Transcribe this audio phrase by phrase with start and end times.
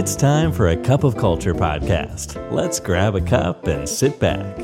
[0.00, 2.28] It's time for a cup of culture podcast.
[2.58, 4.54] Let's grab a cup and sit back.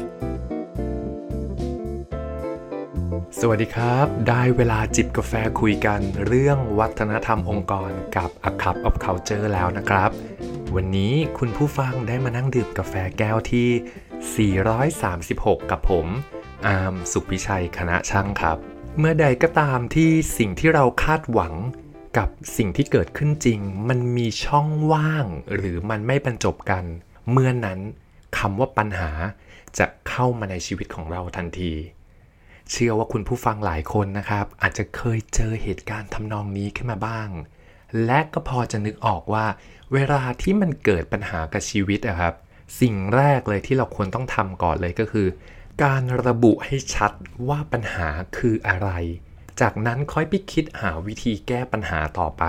[3.41, 10.11] สวัสดีครับ ได้เวลาจิบกาแฟคุยกันเรื่องวัฒนธรรมองค์กรกับ A Cup of Culture แล้วนะครับ
[10.75, 14.51] วันนี้คุณผู้ฟังได้มานั่งดื่มกาแฟแก้วที่
[15.03, 16.07] 436 กับผม
[16.67, 18.57] อาร์มสุขพิชัยคณะช่างครับ
[18.99, 21.55] เมื่อใดก็ตามที่สิ่งที่เราคาดหวัง
[22.17, 26.85] กับสิ่งที่เกิดขึ้นจริง มันมีช่องว่าง หรือมันไม่บรรจบกัน
[27.31, 27.79] เมื่อนั้น
[28.39, 29.11] คำว่าปัญหา
[29.79, 31.72] จะเข้ามาในชีวิตของเราทันที
[32.70, 37.28] เชื่อว่าคุณผู้ฟังหลายคนนะครับ อาจจะเคยเจอเหตุการณ์ทำนองนี้ขึ้นมาบ้าง
[38.05, 39.47] และก็พอจะนึกออกว่า
[39.92, 42.34] เวลาที่มันเกิดปัญหากับชีวิตอะครับ
[42.80, 45.28] สิ่งแรกเลยที่เราควรต้องทำก่อนเลยก็คือ
[45.84, 47.12] การระบุให้ชัด
[47.48, 48.91] ว่าปัญหาคืออะไร
[49.62, 52.44] จากนั้นค่อยไปคิดหาวิธีแก้ปัญหาต่อไป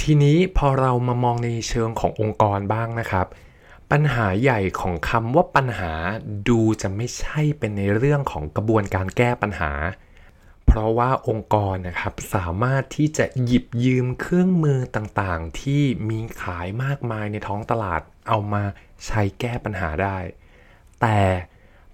[0.00, 3.26] ทีนี้พอเรามามองในเชิงขององค์กรบ้างนะครับ
[3.90, 5.92] ปัญหาใหญ่ของคำว่าปัญหา
[6.48, 9.72] ดูจะไม่ใช่เป็นในเรื่องของกระบวนการแก้ปัญหา
[10.66, 18.64] เพราะว่าองค์กรนะครับสามารถที่จะหยิบยืมเครื่องมือต่างๆ ที่มีขายมากมายในท้องตลาดเอามา
[19.06, 20.18] ใช้แก้ปัญหาได้
[21.00, 21.20] แต่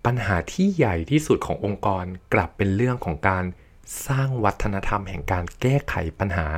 [0.04, 3.44] ปัญหาที่ใหญ่ที่สุดขององค์กรกลับเป็นเรื่องของการ
[4.06, 6.48] สร้างวัฒนธรรมแห่งการแก้ไขปัญหา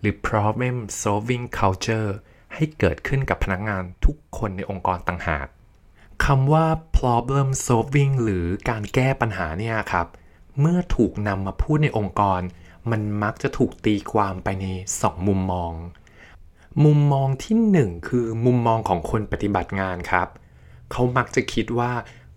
[0.00, 2.10] หรือ problem solving culture
[2.54, 5.46] ให้เกิดขึ้นกับพนักงานทุกคนในองค์กรต่างหาก
[6.24, 6.66] คำว่า
[6.98, 10.06] problem solving หรือการแก้ปัญหาเนี่ยครับ
[10.60, 12.40] เมื่อถูกนำมาพูดในองค์กร
[12.90, 14.66] มันมักจะถูกตีความไปใน
[14.98, 15.72] 2 มุมมอง
[16.84, 17.56] มุมมองที่
[17.86, 20.28] 1 คือมุมมองของคนปฏิบัติงานครับ
[20.90, 21.92] เขามักจะคิดว่า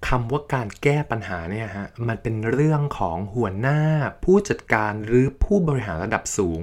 [0.07, 3.80] คำว่าการแก้ปัญหาเนี่ยฮะมันเป็นเรื่องของหัวหน้า
[4.23, 6.59] ผู้จัดการหรือผู้บริหารระดับสูง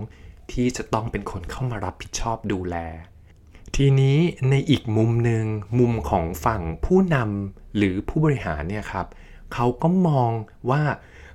[0.53, 2.77] ที่จะต้องเป็นคนเข้ามารับผิดชอบดูแล
[3.77, 4.19] ทีนี้
[4.51, 5.45] ในอีกมุมหนึ่ง
[5.79, 9.07] มุมของฝั่งผู้นำหรือผู้บริหารเนี่ยครับ
[9.55, 10.31] เขาก็มอง
[10.71, 10.83] ว่า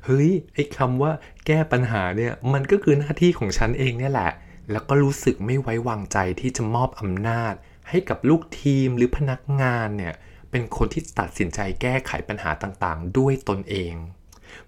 [0.05, 1.11] เฮ้ยไอ้คำว่า
[1.45, 4.31] แก้ปัญหาเนี่ยมันก็คือหน้าที่ของฉันเองเนี่ยแหละ
[4.71, 7.53] แล้วก็รู้สึกไม่ไว้วางใจที่จะมอบอำนาจ
[7.89, 10.13] ให้กับลูกทีมหรือพนักงานเนี่ย
[10.53, 13.93] เป็นคนที่ตัดสินใจแก้ไขปัญหาต่างๆ ด้วยตนเอง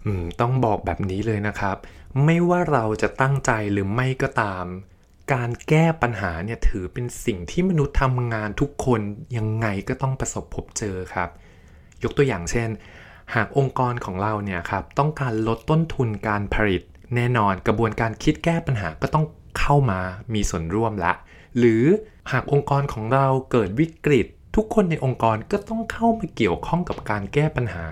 [0.05, 0.07] อ
[0.41, 1.77] ต้องบอกแบบนี้เลยนะครับ
[2.25, 4.65] ไม่ว่าเราจะตั้งใจหรือไม่ก็ตาม
[5.33, 9.01] การแก้ปัญหาเนี่ยถือเป็นสิ่งที่มนุษย์ทำงานทุกคน
[9.37, 11.29] ยังไงก็ต้องประสบพบเจอครับ
[12.03, 12.69] ยกตัวอย่างเช่น
[13.35, 16.81] หากองค์กรของเราเนี่ยครับต้องการลดต้นทุนการผลิต
[17.15, 19.25] แน่นอนกระบวนการคิดแก้ปัญหาก็ต้อง
[19.59, 19.99] เข้ามา
[20.33, 21.13] มีส่วนร่วมละ
[21.57, 21.83] หรือ
[22.31, 27.87] หากองค์กรของเราเกิดวิกฤต ทุกคนในองค์กรก็ต้องเข้ามาเกี่ยวข้องกับการแก้ปัญหา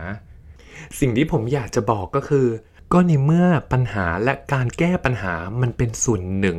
[0.99, 2.47] สิ่งที่ผมอยากจะบอกก็คือ
[2.93, 6.57] ก็ในเมื่อปัญหาและการแก้ปัญหามันเป็นส่วนหนึ่ง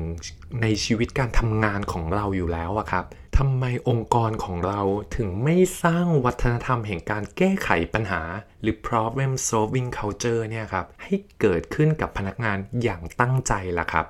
[0.62, 3.04] ในชีวิตการทำงานของเราอยู่แล้วอะครับ
[3.38, 4.80] ทำไมองค์กรของเรา
[5.16, 8.22] ถึงไม่สร้างวัฒนธรรมแห่งการแก้ไขปัญหา
[8.60, 14.06] หรือ problem solving culture เนี่ยครับให้เกิดขึ้นกับพนักงานอย่างตั้งใจล่ะครับ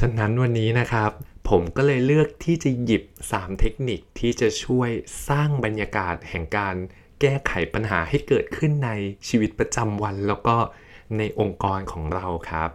[0.04, 1.10] ะนั้นวันนี้นะครับ
[1.48, 3.02] ผมก็เลยเลือกที่จะหยิบ
[3.32, 4.90] 3 เทคนิคที่จะช่วย
[5.28, 6.76] สร้างบรรยากาศแห่งการ
[7.20, 8.90] แก้ไขปัญหาให้เกิดขึ้นใน
[9.28, 10.56] ชีวิตประจำวัน แล้วก็
[11.18, 12.70] ในองค์กรของเราครับ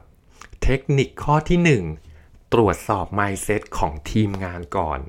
[0.63, 4.99] เทคนิคข้อที่ 1 ตรวจสอบ mindset ของทีมงานก่อน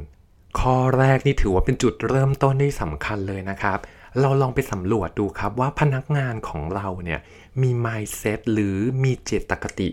[0.60, 3.78] ข้อแรกนี่ถือว่าเป็นจุดเริ่มต้นที่สำคัญเลยนะครับ
[4.20, 7.20] เราลองไปสำรวจดูครับว่าพนักงานของเราเนี่ย
[7.62, 9.88] มี mindset หรือมีเจตคติ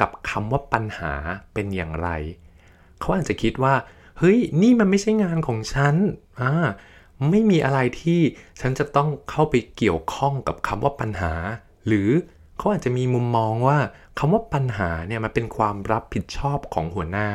[0.00, 1.12] กับคำว่าปัญหา
[1.52, 2.08] เป็นอย่างไร
[3.00, 3.74] เขาอาจจะคิดว่า
[4.18, 5.94] เฮ้ย นี่มันไม่ใช่งานของฉัน
[6.40, 6.52] อ่า
[7.30, 8.20] ไม่มีอะไรที่
[8.60, 11.32] ฉันจะต้องเข้าไปเกี่ยวข้องกับคำว่าปัญหา
[11.86, 12.10] หรือ
[12.56, 13.78] เขาอาจจะมีมุมมองว่า
[14.18, 17.28] คำว่าปัญหาเนี่ยมันเป็นความรับผิดชอบของหัวหน้า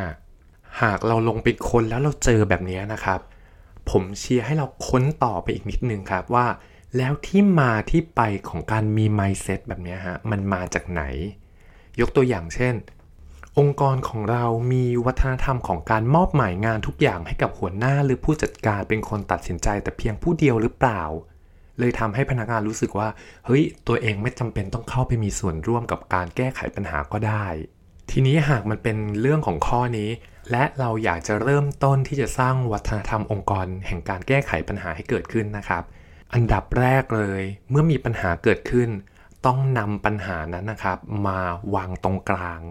[0.82, 3.20] หากเราลงไปค้นแล้วเราเจอแบบนี้นะครับ
[3.90, 6.48] ผมเชียร์ให้เราค้นต่อไปอีกนิดนึงครับว่า
[6.98, 11.04] แล้วที่มาที่ไปของการมี mindset แบบนี้ฮะมันมาจากไหน
[12.02, 12.76] ยกตัวอย่างเช่น
[13.60, 21.04] องค์กรของเรามีวัฒนธรรมของการมอบหมายงานทุกอย่างให้กับหัวหน้าหรือผู้จัดการเป็นคนตัดสินใจแต่เพียงผู้เดียวหรือเปล่า
[21.80, 23.10] เลยทำให้พนักงานรู้สึกว่า
[23.46, 27.46] เฮ้ย ตัวเองไม่จำเป็นต้องเข้าไปมีส่วนร่วมกับการแก้ไขปัญหาก็ได้
[28.12, 30.10] ทีนี้หากมันเป็นเรื่องของข้อนี้
[30.52, 35.84] และเราอยากจะเริ่มต้นที่จะสร้างวัฒนธรรมองค์กร แห่งการแก้ไขปัญหาให้เกิดขึ้นนะครับ
[36.34, 38.90] อันดับแรกเลย เมื่อมีปัญหาเกิดขึ้น
[39.46, 40.98] ต้องนำปัญหานั้นนะครับ
[41.28, 41.40] มา
[41.76, 42.62] วางตรงกลาง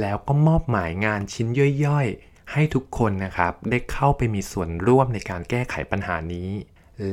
[0.00, 1.46] แล้วก็มอบหมายงานชิ้น
[1.86, 6.50] ย่อยๆ ให้ทุกคนนะครับได้เข้าไปมีส่วนร่วมในการแก้ไขปัญหานี้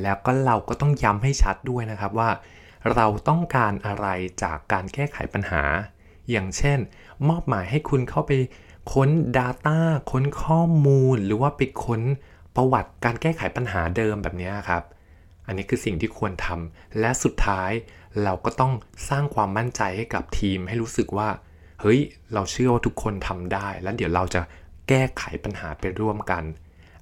[0.01, 2.29] แล้วก็เราก็ต้องย้ำให้ชัดด้วยนะครับว่า
[2.93, 4.07] เราต้องการอะไร
[4.43, 5.63] จากการแก้ไขปัญหา
[6.29, 6.79] อย่างเช่น
[7.29, 8.31] มอบหมายให้คุณเข้าไป
[8.93, 9.79] ค้น Data
[10.11, 12.01] ค้นข้อมูล หรือว่าไปค้น
[12.55, 14.83] ประวัติการแก้ไขปัญหาเดิมแบบนี้ครับ
[15.47, 17.71] อันนี้คือสิ่งที่ควรทำและสุดท้าย
[18.23, 18.73] เราก็ต้อง
[19.09, 21.29] สร้างความมั่นใจให้กับทีมให้รู้สึกว่า
[21.81, 21.99] เฮ้ย
[22.33, 24.41] เราเชื่อว่าทุกคนทำได้ แล้วเดี๋ยวเราจะ
[24.89, 26.43] แก้ไขปัญหาไปร่วมกัน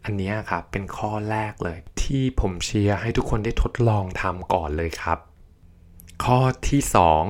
[0.05, 5.19] อันนี้ครับเป็นข้อแรกเลย ที่ผมเชียร์ให้ทุกคนได้ทดลองทำก่อนเลยครับ
[6.23, 6.39] ข้อ
[6.69, 6.81] ที่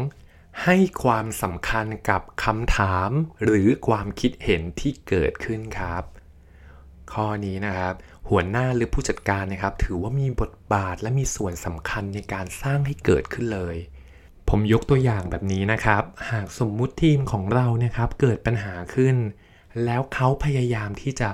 [0.06, 3.10] 2 ให้ความสำคัญกับคำถาม
[3.44, 6.04] หรือความคิดเห็นที่เกิดขึ้นครับ
[7.14, 7.94] ข้อนี้นะครับ
[8.30, 13.76] หัวหน้าหรือผู้จัดการนะครับ ถือว่ามีบทบาทและมีส่วนสำคัญในการสร้างให้เกิดขึ้นเลย
[14.50, 19.16] ผมยกตัวอย่างแบบนี้นะครับ หากสมมุติทีมของเราเนี่ยครับเกิดปัญหาขึ้น
[19.86, 21.30] แล้วเขาพยายามที่จะ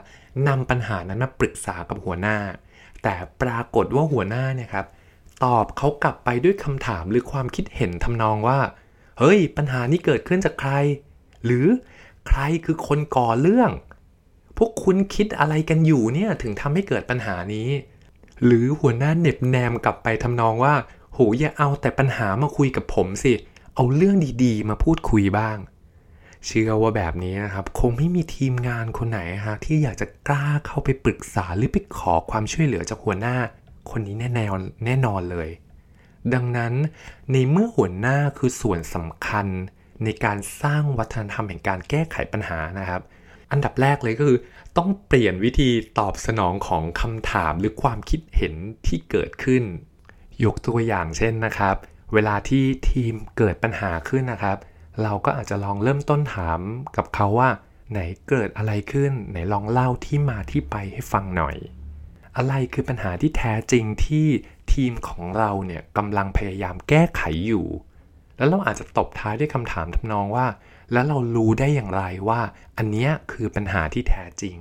[0.48, 2.38] นำปัญหานั้นมาปรึกษากับหัวหน้า
[3.04, 4.86] แต่ปรากฏว่าหัวหน้าเนี่ยครับ
[5.44, 8.60] ตอบเขากลับไปด้วยคำถามหรือความคิดเห็นทำนองว่า
[9.20, 10.72] เฮ้ย ปัญหานี้เกิดขึ้นจากใคร
[11.46, 11.68] หรือ
[12.28, 13.72] ใครคือคนก่อเรื่อง
[14.64, 17.70] วกคุณคิดอะไรกันอยู่เนี่ยถึงทำให้เกิดปัญหานี้
[18.46, 20.74] หรือหัวหน้าเหน็บแนมกลับไปทำนองว่า
[21.14, 23.34] โหอย่าเอาแต่ปัญหามาคุยกับผมสิ
[23.76, 25.58] เอาเรื่องดีๆ มาพูดคุยบ้าง
[26.46, 33.36] เชื่อว่าแบบนี้นะครับ คงไม่มีทีมงานคนไหนฮะที่อยากจะกล้าเข้าไปปรึกษาหรือไปขอความช่วยเหลือจากหัวหน้า
[33.90, 35.50] คนนี้แน่นอนแน่นอนเลย
[36.34, 36.74] ดังนั้น
[37.32, 39.48] ในเมื่อหัวหน้าคือส่วนสำคัญ
[40.04, 43.02] ในการสร้างวัฒนธรรมแห่งการแก้ไขปัญหานะครับ
[43.52, 44.40] อันดับแรกเลยก็คือ
[44.78, 45.70] ต้องเปลี่ยนวิธี
[46.00, 48.54] ตอบสนองของคำถามหรือความคิดเห็น
[48.88, 49.64] ที่เกิดขึ้น
[50.44, 51.76] ยกตัวอย่างเช่นนะครับ
[52.14, 54.58] เวลาที่ทีมเกิดปัญหาขึ้นนะครับ
[55.04, 56.60] เราก็อาจจะลองเริ่มต้นถาม
[56.98, 57.50] กับเขาว่า
[57.92, 58.00] ไหน
[58.30, 61.56] เกิดอะไรขึ้น ไหนลองเล่าที่มาที่ไปให้ฟังหน่อย
[62.38, 64.28] อะไรคือปัญหาที่แท้จริงที่
[64.74, 67.68] ทีมของเราเนี่ยกำลังพยายามแก้ไขอยู่
[68.42, 70.48] แล้วเราอาจจะตบท้ายด้วยคำถามทำนองว่า
[70.94, 72.42] แล้วเรารู้ได้อย่างไรว่า
[72.78, 74.58] อันนี้คือปัญหาที่แท้จริง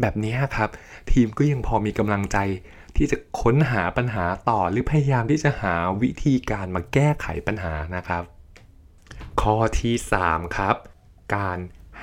[0.00, 0.70] แบบนี้ครับ
[1.10, 2.38] ทีมก็ยังพอมีกำลังใจ
[2.96, 8.22] ที่จะค้นหาปัญหาต่อหรือพยายามที่จะหาวิธีการมาแก้ไขปัญหานะครับ
[9.40, 9.94] ข้อที่
[10.26, 10.76] 3 ครับ
[11.36, 11.58] การ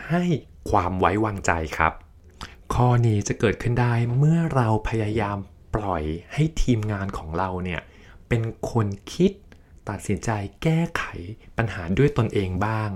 [0.08, 0.24] ให้
[0.70, 1.94] ความไว้วางใจครับ
[2.74, 5.38] ข้อนี้จะเกิดขึ้นได้เมื่อเราพยายาม
[5.76, 6.04] ปล่อย
[6.34, 7.82] ให้ทีมงานของเราเนี่ย
[8.28, 8.42] เป็น
[8.72, 9.32] คนคิด
[9.90, 10.30] ตัดสินใจ
[10.64, 11.04] แก้ไข
[11.58, 12.90] ปัญหาด้วยตนเองบ้าง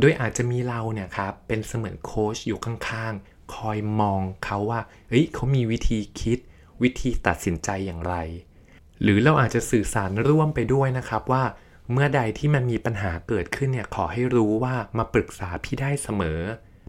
[0.00, 6.38] โดยอาจจะมีเราเนี่ยครับเป็นเสมือนโค้ชอยู่ข้างๆ คอยมองเขาว่า เฮ้ยเขามีวิธีคิด
[6.82, 8.14] วิธีตัดสินใจอย่างไร
[9.02, 11.44] หรือเราอาจจะสื่อสารร่วมไปด้วยนะครับว่า
[11.92, 16.40] เมื่อใดที่มันมีปัญหาเกิดขึ้นเนี่ยขอให้รู้ว่ามาปรึกษาพี่ได้เสมอ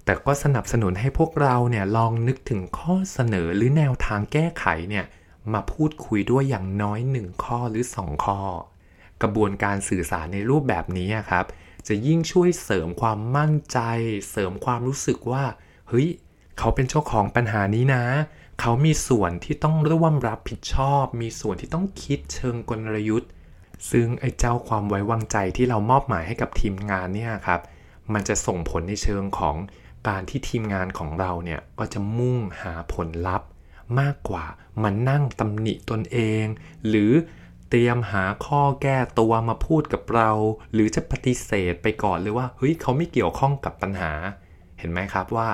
[0.06, 5.06] แต่ก็สนับสนุนให้พวกเราเนี่ยลองนึกถึงข้อเสนอหรือแนวทางแก้ไขเนี่ย
[5.54, 8.40] มาพูดคุยด้วยอย่างน้อย 1 ข้อหรือ 2 ข้อ
[9.22, 11.46] กระบวนการสื่อสารในรูปแบบนี้ครับ
[11.88, 13.80] จะยิ่งช่วยเสริมความมั่นใจ
[14.32, 15.44] เสริมความรู้สึกว่า
[15.90, 16.08] เฮ้ย
[16.58, 18.04] เขาเป็นเจ้าของปัญหานี้นะ
[18.60, 23.30] เขามีส่วนที่ต้องร่วมรับผิดชอบ มีส่วนที่ต้องคิดเชิงกลยุทธ์
[23.92, 27.62] ซึ่งไอ้เจ้าความไว้วางใจที่เรามอบหมายให้กับทีมงานเนี่ยครับ
[28.14, 29.56] มันจะส่งผลในเชิงของ
[30.08, 33.48] การที่ทีมงานของเราเนี่ยก็จะมุ่งหาผลลัพธ์
[34.00, 34.46] มากกว่า
[34.84, 36.46] มันนั่งตำหนิตนเอง
[36.88, 37.12] หรือ
[37.70, 40.30] เตรียมหาข้อแก้ตัวมาพูดกับเรา
[40.74, 44.12] หรือจะปฏิเสธไปก่อนเลยว่าเฮ้ยเขาไม่เกี่ยวข้องกับปัญหา
[44.80, 45.50] เห็นไหมครับว่า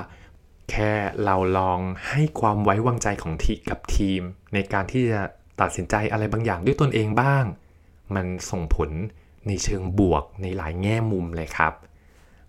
[0.70, 0.92] แค่
[1.24, 4.22] เราลองให้ความไว้วางใจของทีกับทีม
[4.54, 5.22] ในการที่จะ
[5.60, 7.44] ตัดสินใจอะไรบางอย่างด้วยตนเองบ้าง
[8.14, 8.90] มันส่งผล
[9.46, 11.72] ในเชิงบวกในหลายแง่มุมเลยครับ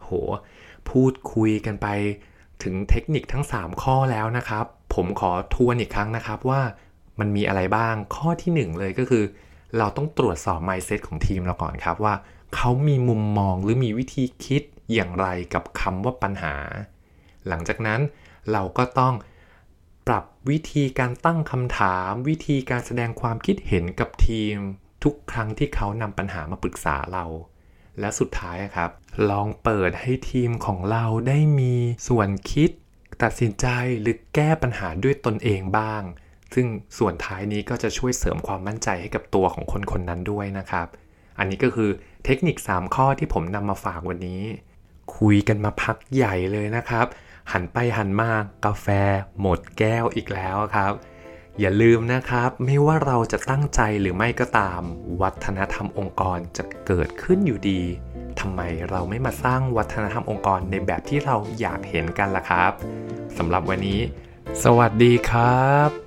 [0.01, 0.09] โห
[0.89, 1.87] พูดคุยกันไป
[2.63, 4.65] ถึงเทคนิคทั้ง 3 ข้อแล้วนะครับ
[4.95, 6.61] ผมขอทวนอีกครั้งนะครับว่า
[7.19, 9.23] มันมีอะไรบ้างข้อที่ 1 เลยก็คือ
[9.77, 12.15] เราต้องตรวจสอบ mindset ของทีมเราก่อนครับว่า
[12.55, 16.55] เขามีมุมมองหรือมีวิธีคิดอย่างไรกับคำว่าปัญหา
[17.47, 18.01] หลังจากนั้น
[18.51, 19.13] เราก็ต้อง
[20.07, 24.55] ปรับวิธีการตั้งคำถาม วิธีการแสดงความคิดเห็นกับทีม
[25.03, 27.25] ทุกครั้งที่เขานำปัญหามาปรึกษาเรา
[27.99, 28.91] และสุดท้ายครับ
[29.29, 31.73] ลองเปิดให้ทีมของเราได้มี
[32.07, 32.69] ส่วนคิด
[33.23, 33.67] ตัดสินใจ
[34.01, 36.03] หรือแก้ปัญหาด้วยตนเองบ้าง
[36.53, 40.87] ซึ่งส่วนท้ายนี้ก็จะช่วยเสริมความมั่นใจให้กับตัวของคนคนนั้นด้วยนะครับ
[41.39, 41.89] อันนี้ก็คือ
[42.25, 44.41] เทคนิค 3 ข้อที่ผมนำมาฝากวันนี้
[45.17, 47.05] คุยกันมาพักใหญ่เลยนะครับ
[47.51, 48.31] หันไปหันมา
[48.65, 48.87] กาแฟ
[49.41, 50.93] หมดแก้วอีกแล้วครับ
[51.59, 54.81] อย่าลืมนะครับ ไม่ว่าเราจะตั้งใจหรือไม่ก็ตาม
[55.21, 57.81] วัฒนธรรมองค์กรจะเกิดขึ้นอยู่ดี
[58.39, 62.71] ทำไมเราไม่มาสร้างวัฒนธรรมองค์กรในแบบที่เราอยากเห็นกันล่ะครับ
[63.37, 63.99] สำหรับวันนี้
[64.63, 66.06] สวัสดีครับ